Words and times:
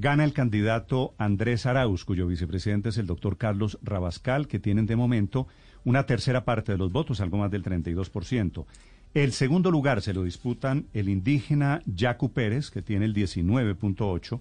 Gana 0.00 0.22
el 0.22 0.32
candidato 0.32 1.16
Andrés 1.18 1.66
Arauz, 1.66 2.04
cuyo 2.04 2.28
vicepresidente 2.28 2.90
es 2.90 2.98
el 2.98 3.08
doctor 3.08 3.36
Carlos 3.36 3.80
Rabascal, 3.82 4.46
que 4.46 4.60
tienen 4.60 4.86
de 4.86 4.94
momento 4.94 5.48
una 5.84 6.06
tercera 6.06 6.44
parte 6.44 6.70
de 6.70 6.78
los 6.78 6.92
votos, 6.92 7.20
algo 7.20 7.38
más 7.38 7.50
del 7.50 7.64
32%. 7.64 8.64
El 9.12 9.32
segundo 9.32 9.72
lugar 9.72 10.00
se 10.00 10.14
lo 10.14 10.22
disputan 10.22 10.86
el 10.92 11.08
indígena 11.08 11.82
Yacu 11.84 12.32
Pérez, 12.32 12.70
que 12.70 12.80
tiene 12.80 13.06
el 13.06 13.14
19.8%, 13.14 14.40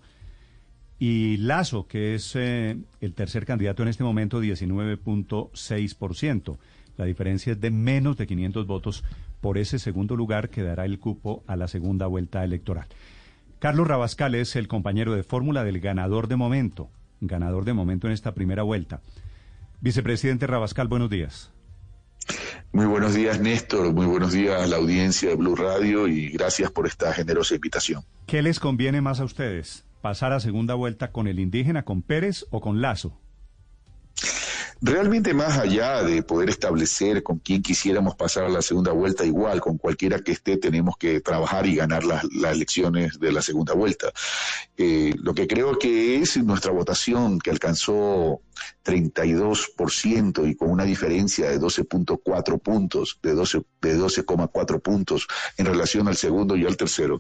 y 1.00 1.38
Lazo, 1.38 1.88
que 1.88 2.14
es 2.14 2.36
eh, 2.36 2.78
el 3.02 3.16
tercer 3.16 3.48
candidato 3.48 3.82
en 3.82 3.90
este 3.90 4.04
momento, 4.04 4.40
19.6%. 4.40 6.58
La 6.98 7.06
diferencia 7.06 7.54
es 7.54 7.60
de 7.60 7.72
menos 7.72 8.16
de 8.18 8.28
500 8.28 8.68
votos 8.68 9.04
por 9.42 9.58
ese 9.58 9.80
segundo 9.80 10.16
lugar 10.16 10.50
que 10.50 10.62
dará 10.62 10.86
el 10.86 11.00
cupo 11.00 11.44
a 11.48 11.56
la 11.56 11.68
segunda 11.68 12.06
vuelta 12.06 12.44
electoral. 12.44 12.86
Carlos 13.60 13.88
Rabascal 13.88 14.36
es 14.36 14.56
el 14.56 14.68
compañero 14.68 15.16
de 15.16 15.24
fórmula 15.24 15.64
del 15.64 15.80
ganador 15.80 16.28
de 16.28 16.36
momento, 16.36 16.92
ganador 17.22 17.66
de 17.66 17.74
momento 17.74 18.06
en 18.06 18.14
esta 18.14 18.36
primera 18.36 18.62
vuelta. 18.62 19.02
Vicepresidente 19.82 20.46
Rabascal, 20.46 20.88
buenos 20.88 21.10
días. 21.10 21.52
Muy 22.72 22.86
buenos 22.86 23.16
días, 23.16 23.40
Néstor. 23.40 23.94
Muy 23.94 24.06
buenos 24.06 24.34
días 24.34 24.62
a 24.62 24.68
la 24.68 24.76
audiencia 24.76 25.30
de 25.30 25.36
Blue 25.36 25.56
Radio 25.56 26.08
y 26.08 26.30
gracias 26.30 26.70
por 26.70 26.86
esta 26.86 27.12
generosa 27.14 27.56
invitación. 27.56 28.04
¿Qué 28.28 28.44
les 28.44 28.60
conviene 28.60 29.02
más 29.02 29.20
a 29.20 29.24
ustedes? 29.24 29.86
¿Pasar 30.02 30.34
a 30.34 30.40
segunda 30.40 30.76
vuelta 30.76 31.12
con 31.12 31.28
el 31.28 31.40
indígena, 31.40 31.84
con 31.84 32.04
Pérez 32.04 32.46
o 32.52 32.62
con 32.62 32.82
Lazo? 32.82 33.20
Realmente 34.82 35.34
más 35.34 35.58
allá 35.58 36.04
de 36.04 36.22
poder 36.22 36.50
establecer 36.50 37.24
con 37.24 37.40
quién 37.40 37.62
quisiéramos 37.62 38.16
pasar 38.16 38.44
a 38.44 38.50
la 38.50 38.62
segunda 38.62 38.92
vuelta, 38.92 39.26
igual 39.26 39.60
con 39.60 39.78
cualquiera 39.78 40.20
que 40.20 40.34
esté 40.34 40.58
tenemos 40.58 40.98
que 40.98 41.20
trabajar 41.20 41.66
y 41.66 41.76
ganar 41.76 42.04
las, 42.04 42.24
las 42.34 42.54
elecciones 42.54 43.20
de 43.20 43.32
la 43.32 43.42
segunda 43.42 43.74
vuelta. 43.74 44.12
Eh, 44.78 45.14
lo 45.18 45.34
que 45.34 45.48
creo 45.48 45.80
que 45.80 46.18
es 46.18 46.38
nuestra 46.38 46.72
votación 46.72 47.40
que 47.40 47.50
alcanzó 47.50 48.42
32% 48.84 50.50
y 50.50 50.56
con 50.56 50.70
una 50.70 50.84
diferencia 50.84 51.50
de 51.50 51.60
12.4 51.60 52.60
puntos, 52.62 53.20
de 53.22 53.34
12 53.34 53.62
de 53.82 53.98
12,4 53.98 54.82
puntos 54.82 55.28
en 55.58 55.66
relación 55.66 56.08
al 56.08 56.18
segundo 56.18 56.56
y 56.56 56.66
al 56.66 56.78
tercero, 56.78 57.20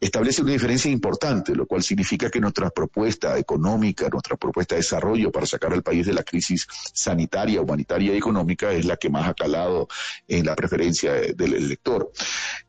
establece 0.00 0.42
una 0.42 0.52
diferencia 0.52 0.90
importante, 0.90 1.54
lo 1.54 1.66
cual 1.66 1.82
significa 1.82 2.30
que 2.30 2.40
nuestra 2.40 2.70
propuesta 2.70 3.38
económica, 3.38 4.08
nuestra 4.08 4.36
propuesta 4.36 4.74
de 4.74 4.80
desarrollo 4.80 5.30
para 5.32 5.46
sacar 5.46 5.72
al 5.72 5.82
país 5.82 6.06
de 6.06 6.12
la 6.12 6.22
crisis 6.22 6.66
sanitaria, 6.92 7.60
humanitaria 7.60 8.14
y 8.14 8.18
económica 8.18 8.72
es 8.72 8.84
la 8.84 8.96
que 8.96 9.10
más 9.10 9.28
ha 9.28 9.34
calado 9.34 9.88
en 10.28 10.46
la 10.46 10.54
preferencia 10.54 11.12
del 11.12 11.54
elector. 11.54 12.10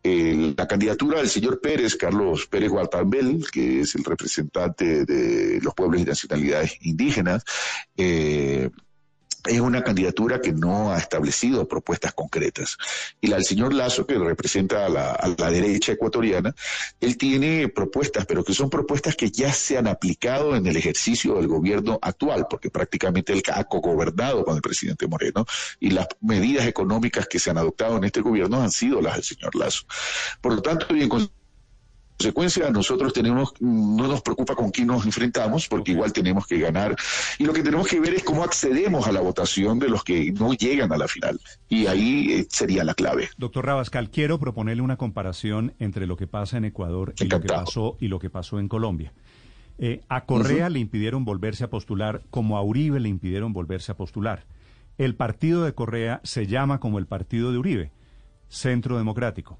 Eh, 0.03 0.53
la 0.55 0.67
candidatura 0.67 1.19
del 1.19 1.29
señor 1.29 1.59
Pérez, 1.59 1.95
Carlos 1.95 2.47
Pérez 2.47 2.69
Guartambel, 2.69 3.45
que 3.51 3.81
es 3.81 3.95
el 3.95 4.03
representante 4.03 5.05
de 5.05 5.59
los 5.61 5.73
pueblos 5.73 6.01
y 6.01 6.05
nacionalidades 6.05 6.77
indígenas, 6.81 7.43
eh, 7.97 8.69
es 9.47 9.59
una 9.59 9.83
candidatura 9.83 10.41
que 10.41 10.51
no 10.51 10.91
ha 10.91 10.97
establecido 10.97 11.67
propuestas 11.67 12.13
concretas. 12.13 12.77
Y 13.21 13.27
la 13.27 13.37
del 13.37 13.45
señor 13.45 13.73
Lazo, 13.73 14.05
que 14.05 14.17
representa 14.17 14.85
a 14.85 14.89
la, 14.89 15.51
derecha 15.51 15.93
ecuatoriana, 15.93 16.53
él 16.99 17.17
tiene 17.17 17.69
propuestas, 17.69 18.25
pero 18.25 18.43
que 18.43 18.53
son 18.53 18.69
propuestas 18.69 19.15
que 19.15 19.31
ya 19.31 19.51
se 19.53 19.77
han 19.77 19.87
aplicado 19.87 20.55
en 20.55 20.67
el 20.67 20.75
ejercicio 20.75 21.35
del 21.35 21.47
gobierno 21.47 21.99
actual, 22.01 22.47
porque 22.49 22.69
prácticamente 22.69 23.33
él 23.33 23.41
ha 23.53 23.63
cogobernado 23.63 24.43
con 24.43 24.55
el 24.55 24.61
presidente 24.61 25.07
Moreno 25.07 25.45
y 25.79 25.91
las 25.91 26.07
medidas 26.21 26.67
económicas 26.67 27.27
que 27.27 27.39
se 27.39 27.49
han 27.49 27.57
adoptado 27.57 27.97
en 27.97 28.03
este 28.03 28.21
gobierno 28.21 28.61
han 28.61 28.71
sido 28.71 29.01
las 29.01 29.15
del 29.15 29.23
señor 29.23 29.55
Lazo. 29.55 29.85
Por 30.41 30.53
lo 30.53 30.61
tanto, 30.61 30.93
bien 30.93 31.09
consecuencia, 32.17 32.69
nosotros 32.71 33.13
tenemos, 33.13 33.53
no 33.59 34.07
nos 34.07 34.21
preocupa 34.21 34.55
con 34.55 34.71
quién 34.71 34.87
nos 34.87 35.05
enfrentamos, 35.05 35.67
porque 35.67 35.91
igual 35.91 36.11
tenemos 36.11 36.47
que 36.47 36.57
ganar. 36.57 36.95
Y 37.37 37.45
lo 37.45 37.53
que 37.53 37.61
tenemos 37.61 37.87
que 37.87 37.99
ver 37.99 38.15
es 38.15 38.23
cómo 38.23 38.43
accedemos 38.43 39.07
a 39.07 39.11
la 39.11 39.21
votación 39.21 39.77
de 39.77 39.87
los 39.87 40.03
que 40.03 40.31
no 40.31 40.53
llegan 40.53 40.91
a 40.91 40.97
la 40.97 41.07
final. 41.07 41.39
Y 41.69 41.85
ahí 41.85 42.31
eh, 42.33 42.47
sería 42.49 42.83
la 42.83 42.95
clave. 42.95 43.29
Doctor 43.37 43.67
Rabascal, 43.67 44.09
quiero 44.09 44.39
proponerle 44.39 44.81
una 44.81 44.97
comparación 44.97 45.75
entre 45.77 46.07
lo 46.07 46.17
que 46.17 46.25
pasa 46.25 46.57
en 46.57 46.65
Ecuador 46.65 47.13
y 47.19 47.25
lo 47.25 47.39
que 47.39 47.47
pasó, 47.47 47.97
y 47.99 48.07
lo 48.07 48.17
que 48.17 48.31
pasó 48.31 48.59
en 48.59 48.67
Colombia. 48.67 49.13
Eh, 49.77 50.01
a 50.09 50.25
Correa 50.25 50.65
uh 50.65 50.69
-huh. 50.69 50.73
le 50.73 50.79
impidieron 50.79 51.23
volverse 51.23 51.63
a 51.63 51.69
postular, 51.69 52.23
como 52.31 52.57
a 52.57 52.63
Uribe 52.63 52.99
le 52.99 53.09
impidieron 53.09 53.53
volverse 53.53 53.91
a 53.91 53.95
postular. 53.95 54.45
El 54.97 55.13
partido 55.15 55.63
de 55.63 55.75
Correa 55.75 56.19
se 56.23 56.47
llama 56.47 56.79
como 56.79 56.97
el 56.97 57.05
partido 57.05 57.51
de 57.51 57.59
Uribe, 57.59 57.91
Centro 58.49 58.97
Democrático. 58.97 59.59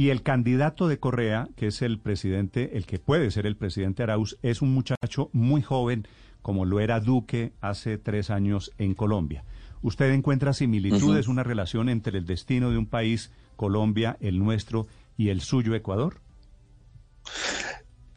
Y 0.00 0.08
el 0.08 0.22
candidato 0.22 0.88
de 0.88 0.98
Correa, 0.98 1.50
que 1.56 1.66
es 1.66 1.82
el 1.82 1.98
presidente, 1.98 2.78
el 2.78 2.86
que 2.86 2.98
puede 2.98 3.30
ser 3.30 3.44
el 3.44 3.54
presidente 3.54 4.02
Arauz, 4.02 4.38
es 4.40 4.62
un 4.62 4.72
muchacho 4.72 5.28
muy 5.34 5.60
joven, 5.60 6.08
como 6.40 6.64
lo 6.64 6.80
era 6.80 7.00
Duque 7.00 7.52
hace 7.60 7.98
tres 7.98 8.30
años 8.30 8.72
en 8.78 8.94
Colombia. 8.94 9.44
¿Usted 9.82 10.10
encuentra 10.12 10.54
similitudes, 10.54 11.26
uh 11.26 11.28
-huh. 11.28 11.32
una 11.32 11.42
relación 11.42 11.90
entre 11.90 12.16
el 12.16 12.24
destino 12.24 12.70
de 12.70 12.78
un 12.78 12.86
país, 12.86 13.30
Colombia, 13.56 14.16
el 14.20 14.38
nuestro, 14.38 14.86
y 15.18 15.28
el 15.28 15.42
suyo, 15.42 15.74
Ecuador? 15.74 16.22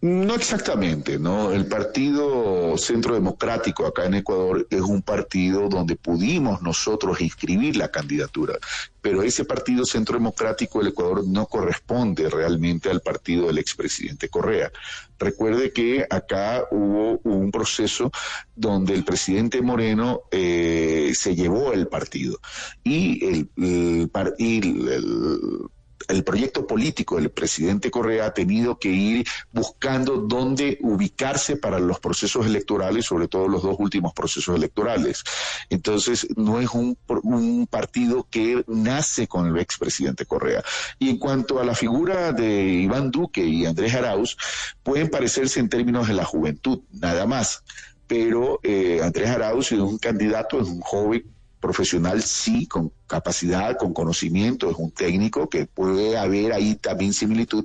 No 0.04 0.36
exactamente, 0.36 1.18
¿no? 1.18 1.54
El 1.54 1.66
Partido 1.66 2.78
Centro 2.78 3.14
Democrático 3.14 3.86
acá 3.86 4.04
en 4.04 4.16
Ecuador 4.16 4.68
es 4.70 4.82
un 4.82 5.02
partido 5.02 5.70
donde 5.70 5.96
pudimos 5.96 6.62
nosotros 6.62 7.22
inscribir 7.22 7.78
la 7.78 7.88
candidatura, 7.88 8.56
pero 9.00 9.24
ese 9.24 9.46
Partido 9.46 9.86
Centro 9.86 10.18
Democrático 10.18 10.80
del 10.80 10.90
Ecuador 10.90 11.26
no 11.26 11.46
corresponde 11.46 12.30
realmente 12.30 12.90
al 12.90 13.00
partido 13.00 13.48
del 13.48 13.60
expresidente 13.60 14.28
Correa. 14.28 14.74
Recuerde 15.18 15.72
que 15.72 16.06
acá 16.10 16.66
hubo 16.70 17.22
un 17.24 17.50
proceso 17.50 18.12
donde 18.58 18.96
el 18.96 19.06
presidente 19.06 19.62
Moreno 19.62 20.24
eh, 20.32 21.14
se 21.16 21.34
llevó 21.34 21.72
el 21.72 21.88
partido 21.88 22.42
y 22.84 23.26
el, 23.26 23.50
el, 23.56 24.12
y 24.38 24.58
el 24.58 25.70
el 26.08 26.24
proyecto 26.24 26.68
político 26.68 27.18
del 27.18 27.32
presidente 27.32 27.92
Correa 27.92 28.28
ha 28.28 28.34
tenido 28.34 28.78
que 28.80 28.90
ir 28.90 29.28
buscando 29.52 30.18
dónde 30.18 30.78
ubicarse 30.82 31.58
para 31.58 31.80
los 31.80 32.00
procesos 32.00 32.46
electorales, 32.46 33.06
sobre 33.06 33.28
todo 33.28 33.48
los 33.48 33.64
dos 33.64 33.76
últimos 33.80 34.14
procesos 34.14 34.56
electorales. 34.56 35.24
Entonces, 35.70 36.28
no 36.36 36.60
es 36.60 36.70
un, 36.72 36.98
un 37.24 37.68
partido 37.68 38.28
que 38.30 38.64
nace 38.68 39.28
con 39.28 39.48
el 39.48 39.58
expresidente 39.60 40.26
Correa. 40.26 40.64
Y 41.00 41.10
en 41.10 41.18
cuanto 41.18 41.60
a 41.60 41.66
la 41.66 41.76
figura 41.76 42.32
de 42.32 42.64
Iván 42.66 43.12
Duque 43.12 43.46
y 43.46 43.66
Andrés 43.66 43.94
Arauz, 43.94 44.38
pueden 44.84 45.10
parecerse 45.10 45.60
en 45.60 45.70
términos 45.70 46.08
de 46.08 46.14
la 46.14 46.26
juventud, 46.26 46.82
nada 46.92 47.26
más. 47.26 47.64
Pero 48.08 48.60
eh, 48.64 49.00
Andrés 49.04 49.30
Arauz 49.30 49.72
es 49.72 49.80
un 49.80 49.98
candidato, 49.98 50.60
es 50.60 50.68
un 50.68 50.82
joven 50.82 51.26
profesional 51.64 52.22
sí, 52.22 52.68
con 52.68 52.92
capacidad, 53.08 53.78
con 53.78 53.94
conocimiento, 53.94 54.70
es 54.70 54.76
un 54.78 54.92
técnico 54.92 55.48
que 55.48 55.66
puede 55.66 56.18
haber 56.18 56.52
ahí 56.52 56.76
también 56.76 57.14
similitud, 57.14 57.64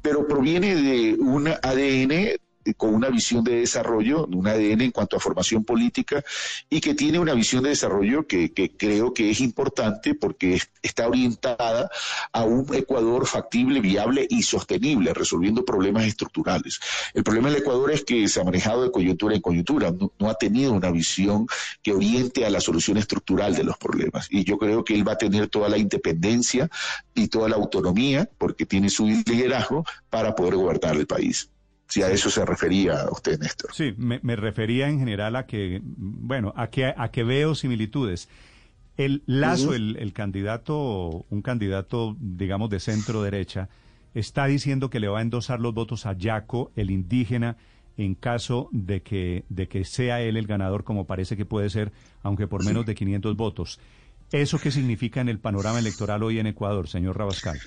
pero 0.00 0.28
proviene 0.28 0.76
de 0.76 1.14
un 1.14 1.48
ADN 1.48 2.38
con 2.76 2.94
una 2.94 3.08
visión 3.08 3.44
de 3.44 3.60
desarrollo, 3.60 4.26
un 4.26 4.46
ADN 4.46 4.82
en 4.82 4.90
cuanto 4.90 5.16
a 5.16 5.20
formación 5.20 5.64
política 5.64 6.22
y 6.70 6.80
que 6.80 6.94
tiene 6.94 7.18
una 7.18 7.34
visión 7.34 7.62
de 7.62 7.70
desarrollo 7.70 8.26
que, 8.26 8.52
que 8.52 8.70
creo 8.70 9.12
que 9.12 9.30
es 9.30 9.40
importante 9.40 10.14
porque 10.14 10.60
está 10.82 11.08
orientada 11.08 11.90
a 12.32 12.44
un 12.44 12.72
Ecuador 12.74 13.26
factible, 13.26 13.80
viable 13.80 14.26
y 14.28 14.42
sostenible, 14.42 15.14
resolviendo 15.14 15.64
problemas 15.64 16.04
estructurales. 16.04 16.80
El 17.14 17.24
problema 17.24 17.50
del 17.50 17.58
Ecuador 17.62 17.90
es 17.90 18.04
que 18.04 18.28
se 18.28 18.40
ha 18.40 18.44
manejado 18.44 18.82
de 18.82 18.90
coyuntura 18.90 19.34
en 19.34 19.40
coyuntura, 19.40 19.90
no, 19.90 20.12
no 20.18 20.30
ha 20.30 20.34
tenido 20.34 20.72
una 20.72 20.90
visión 20.90 21.46
que 21.82 21.92
oriente 21.92 22.44
a 22.44 22.50
la 22.50 22.60
solución 22.60 22.98
estructural 22.98 23.54
de 23.54 23.64
los 23.64 23.76
problemas. 23.76 24.28
Y 24.30 24.44
yo 24.44 24.58
creo 24.58 24.84
que 24.84 24.94
él 24.94 25.06
va 25.06 25.12
a 25.12 25.18
tener 25.18 25.48
toda 25.48 25.68
la 25.68 25.78
independencia 25.78 26.70
y 27.14 27.28
toda 27.28 27.48
la 27.48 27.56
autonomía, 27.56 28.28
porque 28.38 28.66
tiene 28.66 28.88
su 28.88 29.06
liderazgo, 29.06 29.84
para 30.10 30.34
poder 30.34 30.56
gobernar 30.56 30.96
el 30.96 31.06
país 31.06 31.48
si 31.92 32.02
a 32.02 32.10
eso 32.10 32.30
se 32.30 32.42
refería 32.46 33.04
usted, 33.10 33.38
Néstor. 33.38 33.74
Sí, 33.74 33.92
me, 33.98 34.18
me 34.22 34.34
refería 34.34 34.88
en 34.88 34.98
general 34.98 35.36
a 35.36 35.44
que, 35.44 35.82
bueno, 35.84 36.54
a 36.56 36.68
que, 36.68 36.86
a 36.86 37.10
que 37.10 37.22
veo 37.22 37.54
similitudes. 37.54 38.30
El 38.96 39.22
Lazo, 39.26 39.74
el, 39.74 39.96
el 39.98 40.14
candidato, 40.14 41.26
un 41.28 41.42
candidato, 41.42 42.16
digamos, 42.18 42.70
de 42.70 42.80
centro 42.80 43.22
derecha, 43.22 43.68
está 44.14 44.46
diciendo 44.46 44.88
que 44.88 45.00
le 45.00 45.08
va 45.08 45.18
a 45.18 45.22
endosar 45.22 45.60
los 45.60 45.74
votos 45.74 46.06
a 46.06 46.14
Yaco, 46.14 46.72
el 46.76 46.90
indígena, 46.90 47.58
en 47.98 48.14
caso 48.14 48.70
de 48.72 49.02
que, 49.02 49.44
de 49.50 49.68
que 49.68 49.84
sea 49.84 50.22
él 50.22 50.38
el 50.38 50.46
ganador, 50.46 50.84
como 50.84 51.06
parece 51.06 51.36
que 51.36 51.44
puede 51.44 51.68
ser, 51.68 51.92
aunque 52.22 52.46
por 52.46 52.64
menos 52.64 52.86
de 52.86 52.94
500 52.94 53.36
votos. 53.36 53.80
¿Eso 54.30 54.58
qué 54.58 54.70
significa 54.70 55.20
en 55.20 55.28
el 55.28 55.40
panorama 55.40 55.78
electoral 55.78 56.22
hoy 56.22 56.38
en 56.38 56.46
Ecuador, 56.46 56.88
señor 56.88 57.18
Rabascal? 57.18 57.60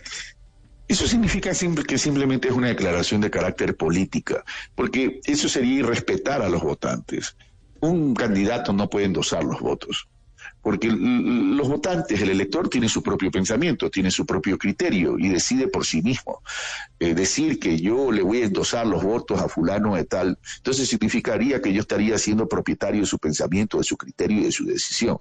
Eso 0.88 1.08
significa 1.08 1.52
que 1.88 1.98
simplemente 1.98 2.48
es 2.48 2.54
una 2.54 2.68
declaración 2.68 3.22
de 3.22 3.32
carácter 3.32 3.76
política, 3.76 4.44
porque 4.76 5.20
eso 5.26 5.50
sería 5.50 5.80
irrespetar 5.80 6.42
a 6.42 6.50
los 6.50 6.62
votantes. 6.62 7.36
Un 7.80 8.14
candidato 8.14 8.72
no 8.72 8.90
puede 8.90 9.06
endosar 9.06 9.44
los 9.44 9.60
votos 9.60 10.08
porque 10.66 10.90
los 10.90 11.70
votantes, 11.70 12.20
el 12.20 12.32
elector 12.32 12.70
tiene 12.70 12.90
su 12.90 13.04
propio 13.04 13.30
pensamiento, 13.30 13.92
tiene 13.92 14.10
su 14.10 14.26
propio 14.26 14.58
criterio 14.58 15.16
y 15.20 15.30
decide 15.30 15.68
por 15.68 15.86
sí 15.86 16.02
mismo. 16.02 16.42
Eh, 17.00 17.14
decir 17.14 17.60
que 17.60 17.80
yo 17.80 18.12
le 18.12 18.24
voy 18.24 18.42
a 18.42 18.46
endosar 18.46 18.88
los 18.88 19.04
votos 19.04 19.40
a 19.40 19.48
fulano 19.48 19.96
de 19.96 20.06
tal, 20.06 20.40
entonces 20.58 20.90
significaría 20.90 21.62
que 21.62 21.72
yo 21.72 21.82
estaría 21.82 22.18
siendo 22.18 22.48
propietario 22.48 23.02
de 23.02 23.06
su 23.06 23.20
pensamiento, 23.20 23.78
de 23.78 23.84
su 23.84 23.96
criterio 23.96 24.40
y 24.40 24.46
de 24.46 24.52
su 24.52 24.66
decisión. 24.66 25.20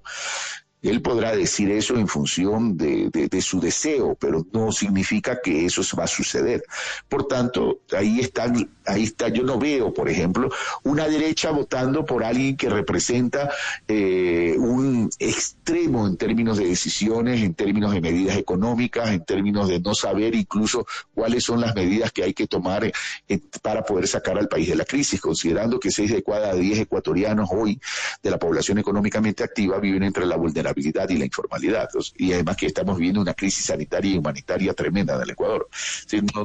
Él 0.84 1.00
podrá 1.00 1.34
decir 1.34 1.70
eso 1.70 1.96
en 1.96 2.06
función 2.06 2.76
de, 2.76 3.10
su 3.40 3.58
deseo, 3.58 4.16
pero 4.20 4.46
no 4.52 4.70
significa 4.70 5.40
que 5.42 5.64
eso 5.64 5.82
va 5.98 6.04
a 6.04 6.08
suceder. 6.08 6.62
Por 7.08 7.26
tanto, 7.26 7.80
ahí 7.96 8.20
están, 8.20 8.70
ahí 8.86 9.04
está. 9.04 9.28
Yo 9.28 9.42
no 9.42 9.58
veo, 9.58 9.92
por 9.92 10.08
ejemplo, 10.08 10.50
una 10.82 11.08
derecha 11.08 11.50
votando 11.50 12.04
por 12.04 12.24
alguien 12.24 12.56
que 12.56 12.68
representa 12.68 13.50
eh, 13.88 14.54
un 14.58 15.10
extremo 15.18 16.06
en 16.06 16.16
términos 16.16 16.58
de 16.58 16.66
decisiones, 16.66 17.42
en 17.42 17.54
términos 17.54 17.92
de 17.92 18.00
medidas 18.00 18.36
económicas, 18.36 19.10
en 19.10 19.24
términos 19.24 19.68
de 19.68 19.80
no 19.80 19.94
saber 19.94 20.34
incluso 20.34 20.86
cuáles 21.14 21.44
son 21.44 21.60
las 21.60 21.74
medidas 21.74 22.12
que 22.12 22.22
hay 22.22 22.34
que 22.34 22.46
tomar 22.46 22.84
eh, 22.84 23.40
para 23.62 23.82
poder 23.82 24.08
sacar 24.08 24.38
al 24.38 24.48
país 24.48 24.68
de 24.68 24.76
la 24.76 24.84
crisis, 24.84 25.20
considerando 25.20 25.80
que 25.80 25.90
seis 25.90 26.12
de 26.12 26.22
cada 26.22 26.54
diez 26.54 26.78
ecuatorianos 26.78 27.48
hoy 27.52 27.80
de 28.22 28.30
la 28.30 28.38
población 28.38 28.78
económicamente 28.78 29.44
activa 29.44 29.78
viven 29.78 30.02
entre 30.02 30.26
la 30.26 30.36
vulnerabilidad 30.36 31.08
y 31.08 31.18
la 31.18 31.24
informalidad. 31.24 31.88
Y 32.16 32.32
además 32.32 32.56
que 32.56 32.66
estamos 32.66 32.96
viviendo 32.96 33.20
una 33.20 33.34
crisis 33.34 33.66
sanitaria 33.66 34.14
y 34.14 34.18
humanitaria 34.18 34.74
tremenda 34.74 35.14
en 35.16 35.22
el 35.22 35.30
Ecuador. 35.30 35.68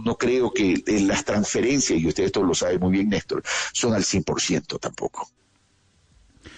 No, 0.03 0.15
creo 0.17 0.51
que 0.51 0.83
las 1.01 1.23
transferencias, 1.25 1.99
y 1.99 2.07
usted 2.07 2.28
esto 2.29 2.43
lo 2.43 2.53
sabe 2.53 2.79
muy 2.79 2.91
bien, 2.91 3.09
Néstor, 3.09 3.43
son 3.73 3.93
al 3.93 4.03
100% 4.03 4.79
tampoco. 4.79 5.29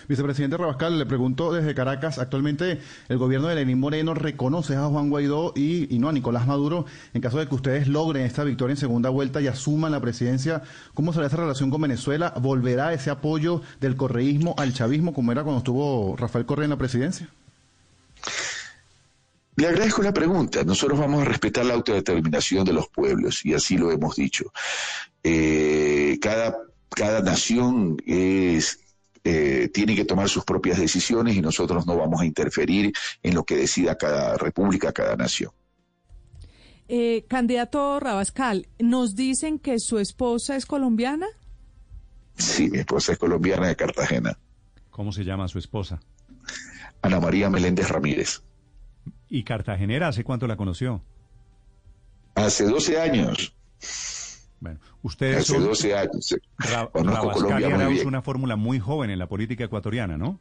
Vicepresidente 0.07 0.57
Rabascal, 0.57 0.99
le 0.99 1.05
pregunto 1.05 1.53
desde 1.53 1.73
Caracas, 1.73 2.19
actualmente 2.19 2.79
el 3.07 3.17
gobierno 3.17 3.47
de 3.47 3.55
Lenín 3.55 3.79
Moreno 3.79 4.13
reconoce 4.13 4.75
a 4.75 4.85
Juan 4.87 5.09
Guaidó 5.09 5.53
y, 5.55 5.87
no 5.99 6.09
a 6.09 6.11
Nicolás 6.11 6.47
Maduro 6.47 6.85
en 7.13 7.21
caso 7.21 7.39
de 7.39 7.47
que 7.47 7.55
ustedes 7.55 7.87
logren 7.87 8.25
esta 8.25 8.43
victoria 8.43 8.73
en 8.73 8.77
segunda 8.77 9.09
vuelta 9.09 9.41
y 9.41 9.47
asuman 9.47 9.91
la 9.91 10.01
presidencia. 10.01 10.63
¿Cómo 10.93 11.13
será 11.13 11.27
esa 11.27 11.37
relación 11.37 11.69
con 11.69 11.81
Venezuela? 11.81 12.33
¿Volverá 12.41 12.93
ese 12.93 13.09
apoyo 13.09 13.61
del 13.79 13.95
correísmo 13.95 14.53
al 14.57 14.73
chavismo 14.73 15.13
como 15.13 15.31
era 15.31 15.43
cuando 15.43 15.59
estuvo 15.59 16.15
Rafael 16.17 16.45
Correa 16.45 16.65
en 16.65 16.71
la 16.71 16.77
presidencia? 16.77 17.29
Le 19.55 19.67
agradezco 19.67 20.01
la 20.01 20.13
pregunta. 20.13 20.63
Nosotros 20.63 20.99
vamos 20.99 21.21
a 21.21 21.25
respetar 21.25 21.65
la 21.65 21.73
autodeterminación 21.73 22.65
de 22.65 22.73
los 22.73 22.87
pueblos 22.87 23.45
y 23.45 23.53
así 23.53 23.77
lo 23.77 23.91
hemos 23.91 24.15
dicho. 24.15 24.51
Eh, 25.23 26.17
cada, 26.21 26.57
cada 26.89 27.21
nación 27.21 27.97
es, 28.05 28.79
eh, 29.23 29.69
tiene 29.73 29.95
que 29.95 30.05
tomar 30.05 30.29
sus 30.29 30.45
propias 30.45 30.79
decisiones 30.79 31.35
y 31.35 31.41
nosotros 31.41 31.85
no 31.85 31.97
vamos 31.97 32.21
a 32.21 32.25
interferir 32.25 32.93
en 33.21 33.35
lo 33.35 33.43
que 33.43 33.57
decida 33.57 33.97
cada 33.97 34.37
república, 34.37 34.91
cada 34.93 35.15
nación. 35.15 35.51
Eh, 36.87 37.25
candidato 37.29 37.99
Rabascal, 37.99 38.67
¿nos 38.79 39.15
dicen 39.15 39.59
que 39.59 39.79
su 39.79 39.99
esposa 39.99 40.55
es 40.55 40.65
colombiana? 40.65 41.27
Sí, 42.37 42.69
mi 42.69 42.79
esposa 42.79 43.13
es 43.13 43.17
colombiana 43.17 43.67
de 43.67 43.75
Cartagena. 43.75 44.37
¿Cómo 44.89 45.11
se 45.11 45.23
llama 45.23 45.47
su 45.47 45.59
esposa? 45.59 46.01
Ana 47.01 47.19
María 47.19 47.49
Meléndez 47.49 47.87
Ramírez. 47.89 48.41
¿Y 49.33 49.43
Cartagenera 49.43 50.09
hace 50.09 50.25
cuánto 50.25 50.45
la 50.45 50.57
conoció? 50.57 51.01
Hace 52.35 52.65
12 52.65 52.99
años. 52.99 53.55
Bueno, 54.59 54.77
ustedes 55.03 55.49
Hace 55.49 55.57
12 55.57 55.95
años. 55.95 56.35
Conozco 56.91 57.31
Colombia 57.31 57.89
es 57.89 58.03
una 58.03 58.21
fórmula 58.21 58.57
muy 58.57 58.79
joven 58.79 59.09
en 59.09 59.17
la 59.17 59.27
política 59.27 59.63
ecuatoriana, 59.63 60.17
¿no? 60.17 60.37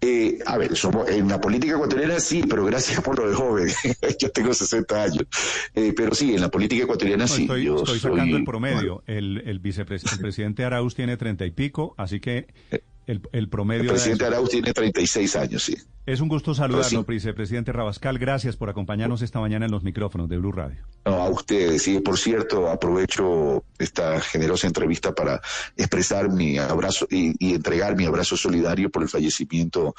Eh, 0.00 0.38
a 0.46 0.56
ver, 0.56 0.74
somos, 0.74 1.06
en 1.08 1.28
la 1.28 1.38
política 1.38 1.74
ecuatoriana 1.74 2.18
sí, 2.18 2.42
pero 2.48 2.64
gracias 2.64 2.98
por 3.02 3.18
lo 3.18 3.28
de 3.28 3.36
joven. 3.36 3.68
Yo 4.18 4.30
tengo 4.30 4.54
60 4.54 5.02
años. 5.02 5.26
Eh, 5.74 5.92
pero 5.94 6.14
sí, 6.14 6.34
en 6.34 6.40
la 6.40 6.50
política 6.50 6.84
ecuatoriana 6.84 7.28
sí. 7.28 7.42
Estoy, 7.42 7.68
estoy 7.68 7.98
sacando 7.98 8.38
el 8.38 8.44
promedio. 8.44 9.04
El, 9.06 9.42
el 9.44 9.58
vicepresidente 9.58 10.64
Arauz 10.64 10.94
tiene 10.94 11.18
30 11.18 11.44
y 11.44 11.50
pico, 11.50 11.94
así 11.98 12.20
que 12.20 12.46
eh, 12.70 12.80
el, 13.06 13.48
promedio. 13.50 13.82
El 13.82 13.88
presidente 13.88 14.24
Arauz 14.24 14.48
tiene 14.48 14.72
36 14.72 15.36
años, 15.36 15.62
sí. 15.62 15.76
Es 16.04 16.20
un 16.20 16.28
gusto 16.28 16.52
saludarlo, 16.52 17.04
vicepresidente 17.04 17.70
Rabascal. 17.70 18.18
Gracias 18.18 18.56
por 18.56 18.68
acompañarnos 18.68 19.22
esta 19.22 19.38
mañana 19.38 19.66
en 19.66 19.70
los 19.70 19.84
micrófonos 19.84 20.28
de 20.28 20.36
Blue 20.36 20.50
Radio. 20.50 20.84
a 21.04 21.28
ustedes. 21.28 21.86
Y 21.86 22.00
por 22.00 22.18
cierto, 22.18 22.68
aprovecho 22.68 23.62
esta 23.78 24.20
generosa 24.20 24.66
entrevista 24.66 25.14
para 25.14 25.40
expresar 25.76 26.28
mi 26.28 26.58
abrazo 26.58 27.06
y, 27.08 27.54
entregar 27.54 27.94
mi 27.94 28.04
abrazo 28.04 28.36
solidario 28.36 28.90
por 28.90 29.04
el 29.04 29.08
fallecimiento 29.08 29.94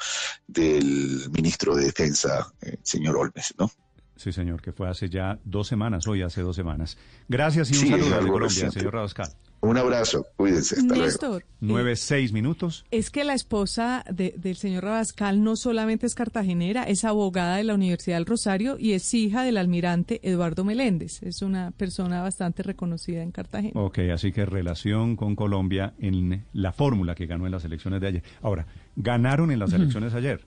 del 0.46 1.30
ministro 1.30 1.74
de 1.74 1.86
Defensa, 1.86 2.52
eh, 2.60 2.76
señor 2.82 3.16
Olmes, 3.16 3.54
¿no? 3.58 3.70
Sí, 4.16 4.30
señor, 4.30 4.60
que 4.60 4.72
fue 4.72 4.88
hace 4.88 5.08
ya 5.08 5.38
dos 5.42 5.68
semanas, 5.68 6.06
hoy 6.06 6.20
hace 6.20 6.42
dos 6.42 6.54
semanas. 6.54 6.98
Gracias 7.28 7.72
y 7.72 7.78
un 7.78 7.88
saludo 7.88 8.20
de 8.22 8.28
Colombia, 8.28 8.70
señor 8.70 8.92
Rabascal. 8.92 9.32
Un 9.64 9.78
abrazo, 9.78 10.26
cuídense. 10.36 10.76
Hasta 10.78 10.94
Néstor, 10.94 11.44
Nueve, 11.60 11.96
seis 11.96 12.32
minutos. 12.32 12.84
Es 12.90 13.10
que 13.10 13.24
la 13.24 13.32
esposa 13.32 14.04
del 14.10 14.56
señor 14.56 14.84
Rabascal 14.84 15.42
no 15.42 15.56
solamente 15.56 16.06
es 16.06 16.14
cartagenera, 16.14 16.82
es 16.82 17.04
abogada 17.04 17.56
de 17.56 17.64
la 17.64 17.74
Universidad 17.74 18.16
del 18.16 18.26
Rosario 18.26 18.76
y 18.78 18.92
es 18.92 19.14
hija 19.14 19.42
del 19.42 19.56
almirante 19.56 20.20
Eduardo 20.22 20.64
Meléndez. 20.64 21.22
Es 21.22 21.40
una 21.40 21.70
persona 21.70 22.20
bastante 22.20 22.62
reconocida 22.62 23.22
en 23.22 23.32
Cartagena. 23.32 23.80
Ok, 23.80 24.00
así 24.12 24.32
que 24.32 24.44
relación 24.44 25.16
con 25.16 25.34
Colombia 25.34 25.94
en 25.98 26.44
la 26.52 26.72
fórmula 26.72 27.14
que 27.14 27.24
ganó 27.24 27.46
en 27.46 27.52
las 27.52 27.64
elecciones 27.64 28.02
de 28.02 28.08
ayer. 28.08 28.22
Ahora, 28.42 28.66
ganaron 28.96 29.50
en 29.50 29.60
las 29.60 29.72
elecciones 29.72 30.12
ayer. 30.12 30.44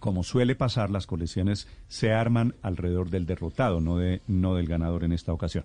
Como 0.00 0.22
suele 0.22 0.54
pasar, 0.54 0.90
las 0.90 1.06
coaliciones 1.06 1.66
se 1.88 2.12
arman 2.12 2.56
alrededor 2.60 3.08
del 3.08 3.24
derrotado, 3.24 3.80
no, 3.80 3.96
de, 3.96 4.20
no 4.26 4.54
del 4.54 4.66
ganador 4.66 5.04
en 5.04 5.12
esta 5.12 5.32
ocasión. 5.32 5.64